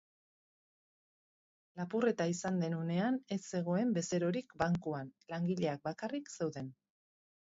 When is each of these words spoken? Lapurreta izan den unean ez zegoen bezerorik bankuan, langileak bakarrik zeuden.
Lapurreta 1.81 2.25
izan 2.31 2.57
den 2.63 2.73
unean 2.77 3.19
ez 3.35 3.39
zegoen 3.51 3.91
bezerorik 3.97 4.55
bankuan, 4.63 5.13
langileak 5.35 5.85
bakarrik 5.91 6.33
zeuden. 6.39 6.73